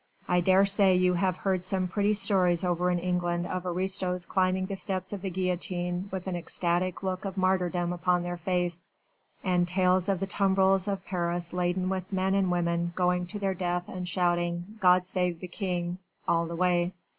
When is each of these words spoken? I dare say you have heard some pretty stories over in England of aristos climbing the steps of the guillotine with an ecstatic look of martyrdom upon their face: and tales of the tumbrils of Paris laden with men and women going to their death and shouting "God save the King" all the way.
I 0.27 0.41
dare 0.41 0.65
say 0.65 0.95
you 0.95 1.13
have 1.13 1.37
heard 1.37 1.63
some 1.63 1.87
pretty 1.87 2.15
stories 2.15 2.63
over 2.63 2.89
in 2.89 2.97
England 2.97 3.45
of 3.45 3.67
aristos 3.67 4.25
climbing 4.25 4.65
the 4.65 4.75
steps 4.75 5.13
of 5.13 5.21
the 5.21 5.29
guillotine 5.29 6.09
with 6.11 6.25
an 6.25 6.35
ecstatic 6.35 7.03
look 7.03 7.23
of 7.23 7.37
martyrdom 7.37 7.93
upon 7.93 8.23
their 8.23 8.37
face: 8.39 8.89
and 9.43 9.67
tales 9.67 10.09
of 10.09 10.19
the 10.19 10.25
tumbrils 10.25 10.87
of 10.87 11.05
Paris 11.05 11.53
laden 11.53 11.87
with 11.87 12.11
men 12.11 12.33
and 12.33 12.49
women 12.49 12.93
going 12.95 13.27
to 13.27 13.37
their 13.37 13.53
death 13.53 13.87
and 13.87 14.09
shouting 14.09 14.79
"God 14.79 15.05
save 15.05 15.39
the 15.39 15.47
King" 15.47 15.99
all 16.27 16.47
the 16.47 16.55
way. 16.55 16.93